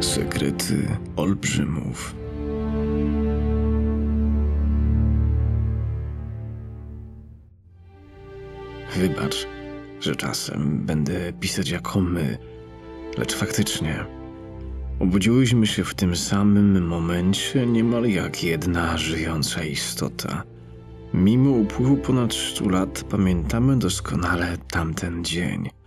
Sekrety 0.00 0.88
olbrzymów. 1.16 2.14
Wybacz, 8.96 9.46
że 10.00 10.16
czasem 10.16 10.86
będę 10.86 11.32
pisać 11.32 11.70
jako 11.70 12.00
my, 12.00 12.38
lecz 13.18 13.34
faktycznie 13.34 14.04
obudziłyśmy 15.00 15.66
się 15.66 15.84
w 15.84 15.94
tym 15.94 16.16
samym 16.16 16.86
momencie 16.86 17.66
niemal 17.66 18.04
jak 18.04 18.44
jedna 18.44 18.98
żyjąca 18.98 19.64
istota. 19.64 20.42
Mimo 21.14 21.50
upływu 21.50 21.96
ponad 21.96 22.34
stu 22.34 22.68
lat 22.68 23.04
pamiętamy 23.10 23.76
doskonale 23.76 24.58
tamten 24.70 25.24
dzień. 25.24 25.79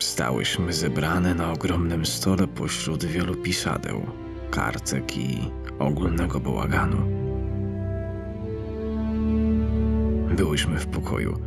Stałyśmy 0.00 0.72
zebrane 0.72 1.34
na 1.34 1.52
ogromnym 1.52 2.06
stole 2.06 2.46
pośród 2.46 3.04
wielu 3.04 3.34
pisadeł, 3.34 4.06
kartek 4.50 5.16
i 5.16 5.38
ogólnego 5.78 6.40
bałaganu. 6.40 6.96
Byłyśmy 10.36 10.78
w 10.78 10.86
pokoju, 10.86 11.40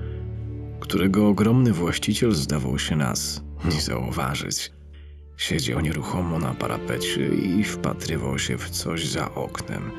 którego 0.80 1.28
ogromny 1.28 1.74
właściciel 1.74 2.32
zdawał 2.32 2.80
się 2.80 2.96
nas 2.96 3.44
nie 3.66 3.82
zauważyć. 3.82 4.72
Siedział 5.38 5.80
nieruchomo 5.80 6.40
na 6.40 6.54
parapecie 6.54 7.28
i 7.28 7.64
wpatrywał 7.64 8.40
się 8.40 8.58
w 8.58 8.70
coś 8.70 9.08
za 9.08 9.36
oknem. 9.36 9.92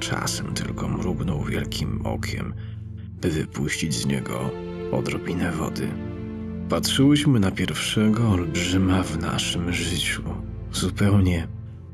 Czasem 0.00 0.54
tylko 0.54 0.88
mrugnął 0.88 1.44
wielkim 1.44 2.06
okiem, 2.06 2.54
by 3.20 3.30
wypuścić 3.30 3.94
z 3.94 4.06
niego 4.06 4.50
odrobinę 4.92 5.52
wody. 5.52 6.05
Patrzyłyśmy 6.68 7.40
na 7.40 7.50
pierwszego 7.50 8.30
olbrzyma 8.30 9.02
w 9.02 9.18
naszym 9.18 9.72
życiu, 9.72 10.22
zupełnie 10.72 11.48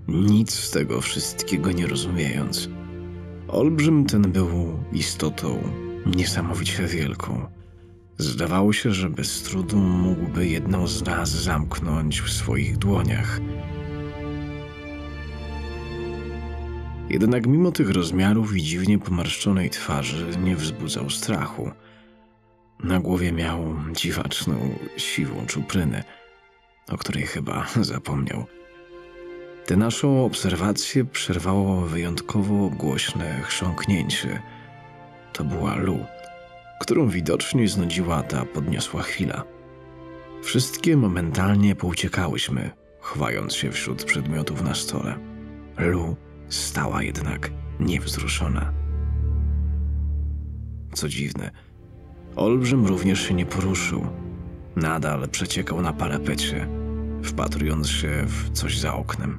nic 0.08 0.54
z 0.54 0.70
tego 0.70 1.00
wszystkiego 1.00 1.72
nie 1.72 1.86
rozumiejąc. 1.86 2.69
Olbrzym 3.48 4.05
ten 4.06 4.22
był 4.22 4.78
istotą 4.92 5.62
niesamowicie 6.06 6.86
wielką. 6.86 7.47
Zdawało 8.19 8.72
się, 8.72 8.92
że 8.92 9.10
bez 9.10 9.42
trudu 9.42 9.77
mógłby 9.77 10.47
jedną 10.48 10.86
z 10.86 11.04
nas 11.04 11.30
zamknąć 11.30 12.20
w 12.20 12.32
swoich 12.32 12.78
dłoniach. 12.78 13.41
Jednak 17.10 17.47
mimo 17.47 17.72
tych 17.72 17.91
rozmiarów 17.91 18.56
i 18.56 18.62
dziwnie 18.62 18.98
pomarszczonej 18.98 19.70
twarzy 19.70 20.27
nie 20.44 20.56
wzbudzał 20.56 21.10
strachu. 21.10 21.70
Na 22.83 23.00
głowie 23.00 23.33
miał 23.33 23.75
dziwaczną, 23.92 24.55
siwą 24.97 25.47
czuprynę, 25.47 26.05
o 26.88 26.98
której 26.98 27.22
chyba 27.22 27.66
zapomniał. 27.80 28.44
Tę 29.66 29.77
naszą 29.77 30.25
obserwację 30.25 31.05
przerwało 31.05 31.80
wyjątkowo 31.80 32.69
głośne 32.69 33.41
chrząknięcie. 33.42 34.42
To 35.33 35.44
była 35.44 35.77
Lu, 35.77 35.98
którą 36.80 37.08
widocznie 37.08 37.69
znudziła 37.69 38.22
ta 38.22 38.44
podniosła 38.44 39.03
chwila. 39.03 39.44
Wszystkie 40.42 40.97
momentalnie 40.97 41.75
pouciekałyśmy, 41.75 42.70
chwając 43.00 43.55
się 43.55 43.72
wśród 43.72 44.05
przedmiotów 44.05 44.62
na 44.62 44.75
stole. 44.75 45.19
Lu 45.78 46.16
stała 46.48 47.03
jednak 47.03 47.50
niewzruszona. 47.80 48.72
Co 50.94 51.08
dziwne, 51.08 51.50
Olbrzym 52.36 52.86
również 52.86 53.20
się 53.20 53.34
nie 53.34 53.47
poruszył. 53.47 54.06
Nadal 54.77 55.28
przeciekał 55.28 55.83
na 55.83 55.92
parapecie, 55.92 56.69
wpatrując 57.22 57.88
się 57.88 58.25
w 58.27 58.50
coś 58.50 58.78
za 58.78 58.94
oknem. 58.94 59.38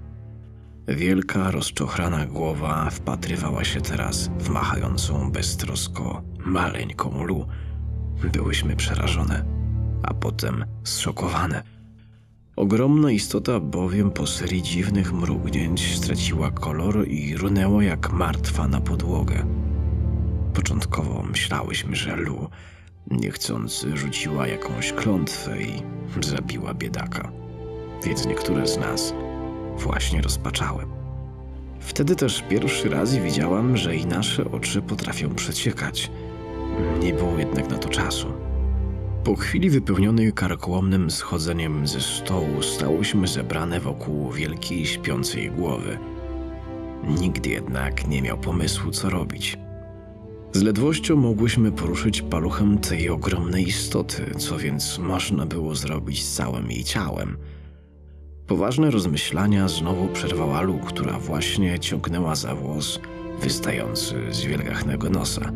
Wielka, 0.87 1.51
rozczochrana 1.51 2.25
głowa 2.25 2.89
wpatrywała 2.89 3.63
się 3.63 3.81
teraz 3.81 4.29
w 4.39 4.49
machającą 4.49 5.31
beztrosko 5.31 6.21
maleńką 6.45 7.23
Lu. 7.23 7.47
Byłyśmy 8.33 8.75
przerażone, 8.75 9.45
a 10.03 10.13
potem 10.13 10.65
zszokowane. 10.83 11.63
Ogromna 12.55 13.11
istota 13.11 13.59
bowiem 13.59 14.11
po 14.11 14.27
serii 14.27 14.61
dziwnych 14.61 15.13
mrugnięć 15.13 15.97
straciła 15.97 16.51
kolor 16.51 17.07
i 17.07 17.37
runęła 17.37 17.83
jak 17.83 18.11
martwa 18.11 18.67
na 18.67 18.81
podłogę. 18.81 19.45
Początkowo 20.53 21.23
myślałyśmy, 21.23 21.95
że 21.95 22.15
Lu 22.15 22.49
niechcący 23.11 23.97
rzuciła 23.97 24.47
jakąś 24.47 24.93
klątwę 24.93 25.61
i 25.61 25.81
zabiła 26.21 26.73
biedaka. 26.73 27.31
Więc 28.05 28.25
niektóre 28.25 28.67
z 28.67 28.77
nas 28.77 29.13
właśnie 29.77 30.21
rozpaczały. 30.21 30.85
Wtedy 31.79 32.15
też 32.15 32.43
pierwszy 32.49 32.89
raz 32.89 33.15
widziałam, 33.15 33.77
że 33.77 33.95
i 33.95 34.05
nasze 34.05 34.51
oczy 34.51 34.81
potrafią 34.81 35.35
przeciekać. 35.35 36.11
Nie 37.01 37.13
było 37.13 37.37
jednak 37.37 37.69
na 37.69 37.77
to 37.77 37.89
czasu. 37.89 38.27
Po 39.23 39.35
chwili 39.35 39.69
wypełnionej 39.69 40.33
karkołomnym 40.33 41.11
schodzeniem 41.11 41.87
ze 41.87 42.01
stołu 42.01 42.61
stałyśmy 42.61 43.27
zebrane 43.27 43.79
wokół 43.79 44.31
wielkiej 44.31 44.85
śpiącej 44.85 45.51
głowy. 45.51 45.97
Nikt 47.21 47.45
jednak 47.45 48.07
nie 48.07 48.21
miał 48.21 48.37
pomysłu, 48.37 48.91
co 48.91 49.09
robić. 49.09 49.57
Z 50.53 50.61
ledwością 50.61 51.15
mogłyśmy 51.15 51.71
poruszyć 51.71 52.21
paluchem 52.21 52.77
tej 52.77 53.09
ogromnej 53.09 53.67
istoty, 53.67 54.35
co 54.37 54.57
więc 54.57 54.99
można 54.99 55.45
było 55.45 55.75
zrobić 55.75 56.23
z 56.23 56.35
całym 56.35 56.71
jej 56.71 56.83
ciałem. 56.83 57.37
Poważne 58.47 58.91
rozmyślania 58.91 59.67
znowu 59.67 60.07
przerwała 60.07 60.61
Lu, 60.61 60.79
która 60.79 61.19
właśnie 61.19 61.79
ciągnęła 61.79 62.35
za 62.35 62.55
włos 62.55 62.99
wystający 63.41 64.15
z 64.31 64.41
wielgachnego 64.41 65.09
nosa. 65.09 65.51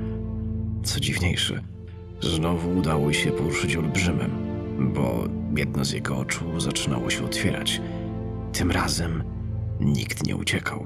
Co 0.84 1.00
dziwniejsze, 1.00 1.64
znowu 2.22 2.78
udało 2.78 3.14
się 3.14 3.32
poruszyć 3.32 3.76
olbrzymem, 3.76 4.32
bo 4.94 5.28
jedno 5.58 5.86
z 5.86 5.92
jego 5.92 6.18
oczu 6.18 6.60
zaczynało 6.60 7.10
się 7.10 7.26
otwierać. 7.26 7.82
Tym 8.54 8.72
razem 8.72 9.24
nikt 9.80 10.28
nie 10.28 10.36
uciekał. 10.36 10.86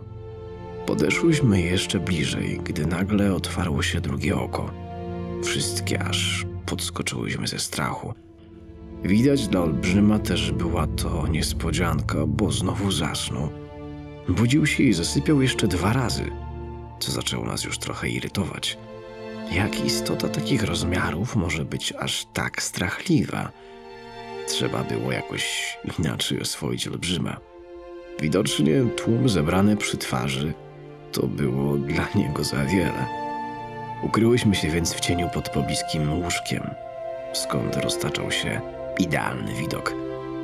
Podeszłyśmy 0.85 1.61
jeszcze 1.61 1.99
bliżej, 1.99 2.59
gdy 2.63 2.85
nagle 2.85 3.33
otwarło 3.33 3.81
się 3.81 4.01
drugie 4.01 4.35
oko. 4.35 4.71
Wszystkie 5.43 6.03
aż 6.03 6.45
podskoczyłyśmy 6.65 7.47
ze 7.47 7.59
strachu. 7.59 8.13
Widać 9.03 9.47
dla 9.47 9.61
olbrzyma 9.61 10.19
też 10.19 10.51
była 10.51 10.87
to 10.87 11.27
niespodzianka, 11.27 12.25
bo 12.27 12.51
znowu 12.51 12.91
zasnął. 12.91 13.49
Budził 14.29 14.65
się 14.65 14.83
i 14.83 14.93
zasypiał 14.93 15.41
jeszcze 15.41 15.67
dwa 15.67 15.93
razy, 15.93 16.31
co 16.99 17.11
zaczęło 17.11 17.45
nas 17.45 17.63
już 17.63 17.77
trochę 17.77 18.09
irytować. 18.09 18.77
Jak 19.51 19.85
istota 19.85 20.29
takich 20.29 20.63
rozmiarów 20.63 21.35
może 21.35 21.65
być 21.65 21.93
aż 21.99 22.25
tak 22.33 22.61
strachliwa? 22.61 23.51
Trzeba 24.47 24.83
było 24.83 25.11
jakoś 25.11 25.77
inaczej 25.99 26.41
oswoić 26.41 26.87
olbrzyma. 26.87 27.37
Widocznie 28.21 28.83
tłum 28.95 29.29
zebrany 29.29 29.77
przy 29.77 29.97
twarzy 29.97 30.53
to 31.11 31.27
było 31.27 31.77
dla 31.77 32.07
niego 32.15 32.43
za 32.43 32.65
wiele. 32.65 33.05
Ukryłyśmy 34.03 34.55
się 34.55 34.69
więc 34.69 34.93
w 34.93 34.99
cieniu 34.99 35.29
pod 35.33 35.49
pobliskim 35.49 36.23
łóżkiem, 36.23 36.63
skąd 37.33 37.75
roztaczał 37.77 38.31
się 38.31 38.61
idealny 38.99 39.53
widok. 39.53 39.93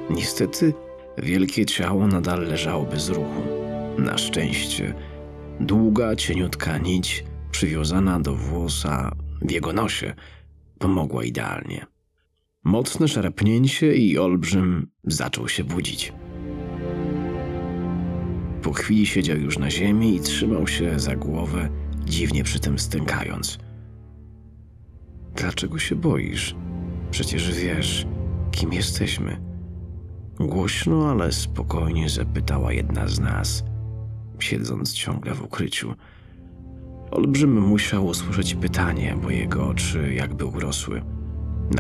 Niestety, 0.10 0.74
wielkie 1.18 1.66
ciało 1.66 2.08
nadal 2.08 2.48
leżało 2.48 2.86
bez 2.86 3.10
ruchu. 3.10 3.42
Na 3.98 4.18
szczęście, 4.18 4.94
długa, 5.60 6.16
cieniutka 6.16 6.78
nić 6.78 7.24
przywiązana 7.52 8.20
do 8.20 8.36
włosa 8.36 9.12
w 9.42 9.52
jego 9.52 9.74
nosie 9.74 10.14
pomogła 10.80 11.24
idealnie. 11.24 11.86
Mocne 12.64 13.08
szarpnięcie 13.08 13.96
i 13.96 14.18
olbrzym 14.18 14.88
zaczął 15.04 15.50
się 15.50 15.64
budzić. 15.64 16.14
Po 18.62 18.74
chwili 18.74 19.06
siedział 19.06 19.38
już 19.38 19.58
na 19.58 19.72
ziemi 19.72 20.16
i 20.16 20.20
trzymał 20.20 20.68
się 20.68 21.00
za 21.00 21.16
głowę, 21.16 21.70
dziwnie 22.06 22.44
przy 22.44 22.60
tym 22.60 22.80
stękając. 22.80 23.58
Dlaczego 25.36 25.80
się 25.80 25.96
boisz? 25.96 26.56
Przecież 27.12 27.60
wiesz, 27.60 28.08
kim 28.52 28.74
jesteśmy. 28.74 29.42
Głośno, 30.40 31.12
ale 31.12 31.32
spokojnie 31.32 32.10
zapytała 32.10 32.74
jedna 32.74 33.08
z 33.08 33.20
nas, 33.20 33.64
siedząc 34.40 34.94
ciągle 34.94 35.34
w 35.34 35.44
ukryciu. 35.44 35.94
Olbrzym 37.12 37.62
musiał 37.62 38.06
usłyszeć 38.06 38.56
pytanie, 38.56 39.18
bo 39.24 39.30
jego 39.30 39.68
oczy 39.68 40.14
jakby 40.14 40.46
urosły. 40.46 41.02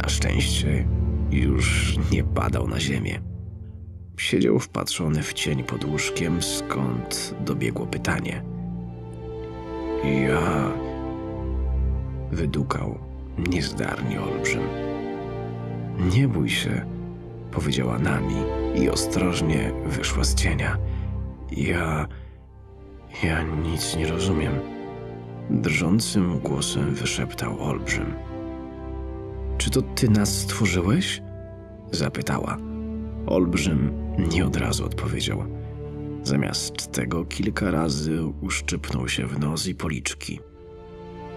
Na 0.03 0.09
szczęście 0.09 0.87
już 1.31 1.97
nie 2.11 2.23
padał 2.23 2.67
na 2.67 2.79
ziemię. 2.79 3.21
Siedział 4.27 4.59
wpatrzony 4.59 5.23
w 5.23 5.33
cień 5.33 5.63
pod 5.63 5.85
łóżkiem, 5.85 6.41
skąd 6.41 7.35
dobiegło 7.45 7.85
pytanie. 7.85 8.43
Ja. 10.27 10.71
Wydukał 12.31 12.99
niezdarnie 13.49 14.21
olbrzym. 14.21 14.61
Nie 16.13 16.27
bój 16.27 16.49
się, 16.49 16.85
powiedziała 17.51 17.99
Nami 17.99 18.35
i 18.75 18.89
ostrożnie 18.89 19.71
wyszła 19.85 20.23
z 20.23 20.35
cienia. 20.35 20.77
Ja. 21.51 22.07
Ja 23.23 23.43
nic 23.43 23.95
nie 23.95 24.07
rozumiem. 24.07 24.53
Drżącym 25.49 26.39
głosem 26.39 26.95
wyszeptał 26.95 27.63
olbrzym. 27.63 28.13
Czy 29.57 29.69
to 29.69 29.81
ty 29.81 30.09
nas 30.09 30.37
stworzyłeś? 30.37 31.21
Zapytała. 31.91 32.57
Olbrzym 33.25 34.06
nie 34.17 34.45
od 34.45 34.57
razu 34.57 34.85
odpowiedział. 34.85 35.43
Zamiast 36.23 36.91
tego 36.91 37.25
kilka 37.25 37.71
razy 37.71 38.23
uszczypnął 38.41 39.09
się 39.09 39.27
w 39.27 39.39
nos 39.39 39.67
i 39.67 39.75
policzki. 39.75 40.39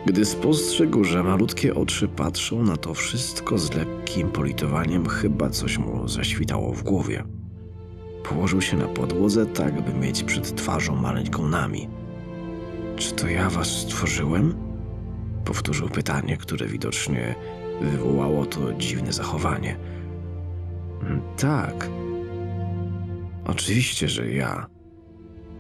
Gdy 0.06 0.24
spostrzegł, 0.24 1.04
że 1.04 1.22
malutkie 1.22 1.74
oczy 1.74 2.08
patrzą 2.08 2.62
na 2.62 2.76
to 2.76 2.94
wszystko 2.94 3.58
z 3.58 3.74
lekkim 3.74 4.28
politowaniem, 4.28 5.08
chyba 5.08 5.50
coś 5.50 5.78
mu 5.78 6.08
zaświtało 6.08 6.72
w 6.72 6.82
głowie. 6.82 7.24
Położył 8.28 8.60
się 8.60 8.76
na 8.76 8.88
podłodze, 8.88 9.46
tak 9.46 9.82
by 9.82 9.94
mieć 9.94 10.22
przed 10.22 10.56
twarzą 10.56 10.96
maleńką 10.96 11.48
nami. 11.48 11.88
Czy 12.96 13.12
to 13.12 13.28
ja 13.28 13.50
was 13.50 13.68
stworzyłem? 13.68 14.54
Powtórzył 15.44 15.88
pytanie, 15.88 16.36
które 16.36 16.66
widocznie 16.66 17.34
wywołało 17.80 18.46
to 18.46 18.74
dziwne 18.74 19.12
zachowanie. 19.12 19.76
Tak. 21.36 21.88
Oczywiście, 23.46 24.08
że 24.08 24.31
ja. 24.31 24.66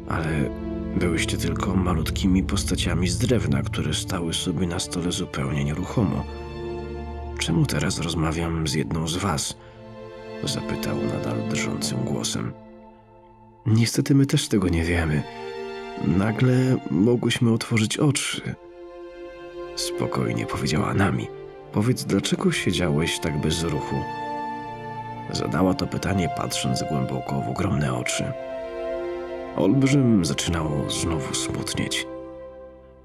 Ale 0.08 0.50
byłyście 0.96 1.36
tylko 1.36 1.76
malutkimi 1.76 2.42
postaciami 2.42 3.08
z 3.08 3.18
drewna, 3.18 3.62
które 3.62 3.94
stały 3.94 4.34
sobie 4.34 4.66
na 4.66 4.78
stole 4.78 5.12
zupełnie 5.12 5.64
nieruchomo. 5.64 6.24
Czemu 7.38 7.66
teraz 7.66 7.98
rozmawiam 7.98 8.68
z 8.68 8.74
jedną 8.74 9.08
z 9.08 9.16
was? 9.16 9.56
Zapytał 10.44 10.96
nadal 10.96 11.48
drżącym 11.48 12.04
głosem. 12.04 12.52
Niestety 13.66 14.14
my 14.14 14.26
też 14.26 14.48
tego 14.48 14.68
nie 14.68 14.84
wiemy. 14.84 15.22
Nagle 16.06 16.76
mogłyśmy 16.90 17.52
otworzyć 17.52 17.98
oczy. 17.98 18.54
Spokojnie 19.76 20.46
powiedziała 20.46 20.94
Nami. 20.94 21.26
Powiedz, 21.72 22.04
dlaczego 22.04 22.52
siedziałeś 22.52 23.18
tak 23.18 23.40
bez 23.40 23.62
ruchu? 23.62 23.96
Zadała 25.32 25.74
to 25.74 25.86
pytanie, 25.86 26.28
patrząc 26.36 26.84
głęboko 26.88 27.40
w 27.40 27.48
ogromne 27.48 27.94
oczy. 27.94 28.24
Olbrzym 29.56 30.24
zaczynał 30.24 30.90
znowu 30.90 31.34
smutnieć. 31.34 32.06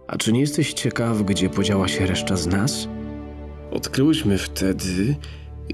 A 0.08 0.18
czy 0.18 0.34
nie 0.34 0.40
jesteś 0.40 0.74
ciekaw, 0.74 1.22
gdzie 1.22 1.50
podziała 1.50 1.88
się 1.88 2.06
reszta 2.06 2.36
z 2.36 2.48
nas? 2.48 2.88
Odkryłyśmy 3.72 4.38
wtedy, 4.38 5.16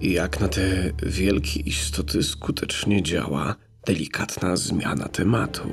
jak 0.01 0.39
na 0.39 0.48
te 0.48 0.62
wielkie 1.03 1.59
istoty 1.59 2.24
skutecznie 2.24 3.03
działa 3.03 3.56
delikatna 3.86 4.56
zmiana 4.56 5.07
tematu. 5.07 5.69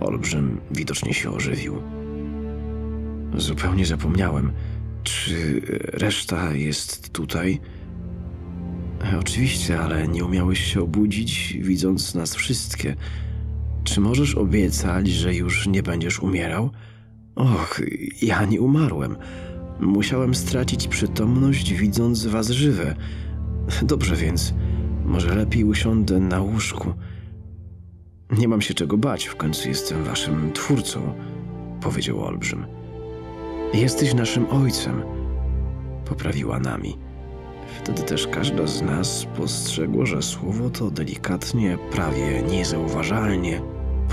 Olbrzym 0.00 0.60
widocznie 0.70 1.14
się 1.14 1.30
ożywił. 1.30 1.82
Zupełnie 3.36 3.86
zapomniałem. 3.86 4.52
Czy 5.02 5.60
reszta 5.92 6.54
jest 6.54 7.12
tutaj? 7.12 7.60
Oczywiście, 9.20 9.80
ale 9.80 10.08
nie 10.08 10.24
umiałeś 10.24 10.64
się 10.64 10.82
obudzić, 10.82 11.58
widząc 11.60 12.14
nas 12.14 12.34
wszystkie. 12.34 12.96
Czy 13.84 14.00
możesz 14.00 14.34
obiecać, 14.34 15.08
że 15.08 15.34
już 15.34 15.66
nie 15.66 15.82
będziesz 15.82 16.20
umierał? 16.20 16.70
Och, 17.34 17.80
ja 18.22 18.44
nie 18.44 18.60
umarłem. 18.60 19.16
Musiałem 19.80 20.34
stracić 20.34 20.88
przytomność, 20.88 21.72
widząc 21.72 22.26
was 22.26 22.50
żywe. 22.50 22.96
Dobrze 23.82 24.16
więc, 24.16 24.54
może 25.04 25.34
lepiej 25.34 25.64
usiądę 25.64 26.20
na 26.20 26.40
łóżku. 26.40 26.92
Nie 28.38 28.48
mam 28.48 28.60
się 28.60 28.74
czego 28.74 28.98
bać, 28.98 29.24
w 29.24 29.36
końcu 29.36 29.68
jestem 29.68 30.04
waszym 30.04 30.52
twórcą, 30.52 31.14
powiedział 31.80 32.24
Olbrzym. 32.24 32.66
Jesteś 33.74 34.14
naszym 34.14 34.46
ojcem, 34.50 35.02
poprawiła 36.04 36.60
nami. 36.60 36.98
Wtedy 37.78 38.02
też 38.02 38.26
każda 38.26 38.66
z 38.66 38.82
nas 38.82 39.18
spostrzegła, 39.18 40.06
że 40.06 40.22
słowo 40.22 40.70
to 40.70 40.90
delikatnie, 40.90 41.78
prawie 41.92 42.42
niezauważalnie 42.42 43.60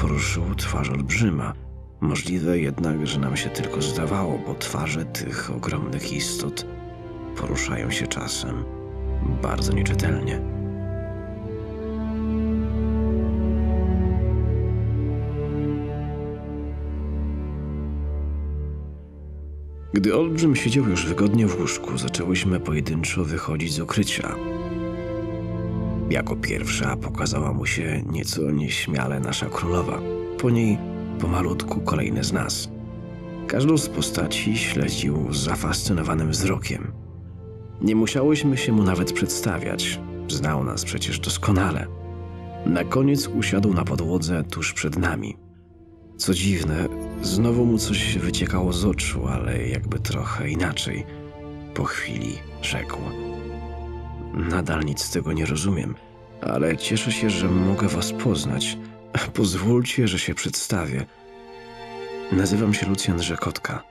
poruszyło 0.01 0.55
twarz 0.55 0.89
olbrzyma. 0.89 1.53
Możliwe 2.01 2.59
jednak, 2.59 3.07
że 3.07 3.19
nam 3.19 3.37
się 3.37 3.49
tylko 3.49 3.81
zdawało, 3.81 4.39
bo 4.47 4.55
twarze 4.55 5.05
tych 5.05 5.51
ogromnych 5.55 6.13
istot 6.13 6.65
poruszają 7.37 7.91
się 7.91 8.07
czasem 8.07 8.63
bardzo 9.41 9.73
nieczytelnie. 9.73 10.58
Gdy 19.99 20.15
olbrzym 20.15 20.55
siedział 20.55 20.89
już 20.89 21.05
wygodnie 21.05 21.47
w 21.47 21.59
łóżku, 21.59 21.97
zaczęłyśmy 21.97 22.59
pojedynczo 22.59 23.25
wychodzić 23.25 23.73
z 23.73 23.79
ukrycia. 23.79 24.35
Jako 26.09 26.35
pierwsza 26.35 26.95
pokazała 26.95 27.53
mu 27.53 27.65
się 27.65 28.03
nieco 28.11 28.51
nieśmiale 28.51 29.19
nasza 29.19 29.45
królowa. 29.45 30.01
Po 30.37 30.49
niej 30.49 30.77
pomalutku 31.21 31.81
kolejne 31.81 32.23
z 32.23 32.33
nas. 32.33 32.69
Każdą 33.47 33.77
z 33.77 33.89
postaci 33.89 34.57
śledził 34.57 35.33
z 35.33 35.37
zafascynowanym 35.37 36.31
wzrokiem. 36.31 36.91
Nie 37.81 37.95
musiałyśmy 37.95 38.57
się 38.57 38.71
mu 38.71 38.83
nawet 38.83 39.13
przedstawiać. 39.13 39.99
Znał 40.27 40.63
nas 40.63 40.85
przecież 40.85 41.19
doskonale. 41.19 41.87
Na 42.65 42.83
koniec 42.83 43.27
usiadł 43.27 43.73
na 43.73 43.83
podłodze 43.83 44.43
tuż 44.43 44.73
przed 44.73 44.97
nami. 44.97 45.37
Co 46.17 46.33
dziwne, 46.33 46.87
znowu 47.21 47.65
mu 47.65 47.77
coś 47.77 48.17
wyciekało 48.17 48.73
z 48.73 48.85
oczu, 48.85 49.27
ale 49.27 49.67
jakby 49.67 49.99
trochę 49.99 50.49
inaczej. 50.49 51.05
Po 51.73 51.83
chwili 51.83 52.39
rzekł: 52.61 52.97
Nadal 54.33 54.85
nic 54.85 55.03
z 55.03 55.11
tego 55.11 55.33
nie 55.33 55.45
rozumiem, 55.45 55.95
ale 56.41 56.77
cieszę 56.77 57.11
się, 57.11 57.29
że 57.29 57.47
mogę 57.47 57.87
was 57.87 58.11
poznać. 58.11 58.77
Pozwólcie, 59.33 60.07
że 60.07 60.19
się 60.19 60.35
przedstawię. 60.35 61.05
Nazywam 62.31 62.73
się 62.73 62.85
Lucjan 62.87 63.23
Rzekotka. 63.23 63.83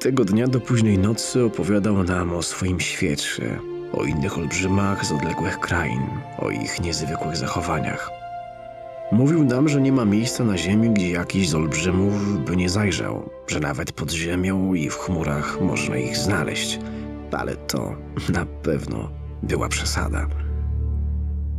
Tego 0.00 0.24
dnia 0.24 0.48
do 0.48 0.60
późnej 0.60 0.98
nocy 0.98 1.44
opowiadał 1.44 2.02
nam 2.02 2.32
o 2.32 2.42
swoim 2.42 2.80
świecie, 2.80 3.58
o 3.92 4.04
innych 4.04 4.38
olbrzymach 4.38 5.06
z 5.06 5.12
odległych 5.12 5.58
krain, 5.58 6.02
o 6.38 6.50
ich 6.50 6.80
niezwykłych 6.80 7.36
zachowaniach. 7.36 8.25
Mówił 9.12 9.44
nam, 9.44 9.68
że 9.68 9.80
nie 9.80 9.92
ma 9.92 10.04
miejsca 10.04 10.44
na 10.44 10.58
ziemi, 10.58 10.90
gdzie 10.90 11.10
jakiś 11.10 11.48
z 11.48 11.54
olbrzymów 11.54 12.44
by 12.44 12.56
nie 12.56 12.68
zajrzał, 12.68 13.30
że 13.46 13.60
nawet 13.60 13.92
pod 13.92 14.10
ziemią 14.12 14.74
i 14.74 14.90
w 14.90 14.96
chmurach 14.96 15.60
można 15.60 15.96
ich 15.96 16.16
znaleźć, 16.16 16.78
ale 17.32 17.56
to 17.56 17.96
na 18.28 18.46
pewno 18.46 19.10
była 19.42 19.68
przesada. 19.68 20.26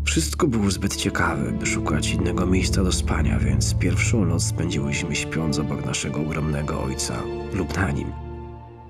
Wszystko 0.06 0.48
było 0.48 0.72
zbyt 0.72 0.96
ciekawe, 0.96 1.52
by 1.52 1.66
szukać 1.66 2.10
innego 2.10 2.46
miejsca 2.46 2.84
do 2.84 2.92
spania, 2.92 3.40
więc 3.40 3.76
pierwszą 3.76 4.26
noc 4.26 4.44
spędziłyśmy 4.44 5.16
śpiąc 5.16 5.60
obok 5.60 5.86
naszego 5.86 6.22
ogromnego 6.22 6.84
ojca 6.84 7.24
lub 7.54 7.78
na 7.78 7.92
nim. 7.92 8.27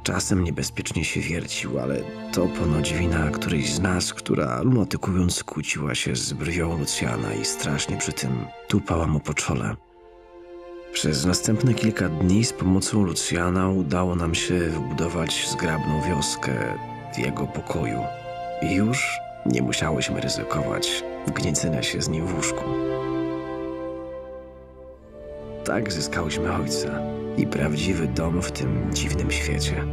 Czasem 0.07 0.43
niebezpiecznie 0.43 1.05
się 1.05 1.19
wiercił, 1.19 1.79
ale 1.79 2.01
to 2.33 2.45
ponoć 2.45 2.93
wina 2.93 3.31
którejś 3.31 3.73
z 3.73 3.79
nas, 3.79 4.13
która 4.13 4.61
lunatykując 4.61 5.43
kłóciła 5.43 5.95
się 5.95 6.15
z 6.15 6.33
brwią 6.33 6.77
Lucjana 6.77 7.33
i 7.33 7.45
strasznie 7.45 7.97
przy 7.97 8.13
tym 8.13 8.45
tupała 8.67 9.07
mu 9.07 9.19
po 9.19 9.33
czole. 9.33 9.75
Przez 10.93 11.25
następne 11.25 11.73
kilka 11.73 12.09
dni 12.09 12.45
z 12.45 12.53
pomocą 12.53 13.03
Lucjana 13.03 13.69
udało 13.69 14.15
nam 14.15 14.35
się 14.35 14.59
wybudować 14.59 15.47
zgrabną 15.51 16.01
wioskę 16.01 16.77
w 17.15 17.19
jego 17.19 17.47
pokoju. 17.47 17.99
I 18.61 18.75
już 18.75 19.07
nie 19.45 19.61
musiałyśmy 19.61 20.21
ryzykować 20.21 21.03
wgniecenia 21.27 21.83
się 21.83 22.01
z 22.01 22.09
nim 22.09 22.27
w 22.27 22.35
łóżku. 22.35 22.63
Tak 25.65 25.93
zyskałyśmy 25.93 26.53
ojca 26.53 27.16
i 27.37 27.47
prawdziwy 27.47 28.07
dom 28.07 28.41
w 28.41 28.51
tym 28.51 28.93
dziwnym 28.93 29.31
świecie. 29.31 29.85